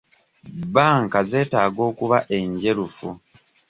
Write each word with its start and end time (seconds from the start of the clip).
Bbanka 0.67 1.19
zetaaga 1.29 1.81
okuba 1.89 2.17
enjerufu. 2.37 3.09